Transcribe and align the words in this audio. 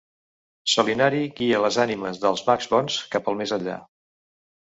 Solinari 0.75 1.19
guia 1.39 1.59
les 1.65 1.77
ànimes 1.83 2.21
dels 2.25 2.43
macs 2.49 2.69
bons 2.73 2.97
cap 3.17 3.29
al 3.33 3.37
més 3.43 3.53
enllà. 3.59 3.77